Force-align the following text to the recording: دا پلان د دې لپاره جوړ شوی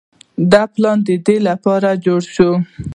دا 0.51 0.63
پلان 0.73 0.97
د 1.07 1.09
دې 1.25 1.37
لپاره 1.47 1.89
جوړ 2.05 2.21
شوی 2.35 2.53